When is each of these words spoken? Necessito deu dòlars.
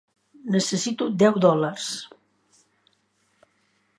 Necessito 0.53 1.05
deu 1.23 1.35
dòlars. 1.43 1.85